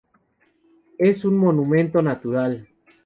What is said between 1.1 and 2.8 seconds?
un Monumento Natural.